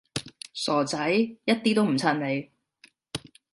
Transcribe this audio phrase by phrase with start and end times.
[0.55, 2.49] 傻仔，一啲都唔襯你